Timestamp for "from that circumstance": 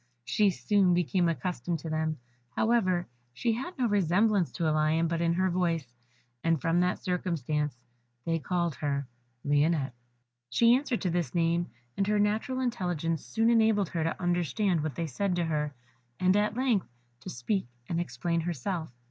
6.59-7.77